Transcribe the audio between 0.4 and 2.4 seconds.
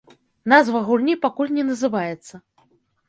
Назва гульні пакуль не называецца.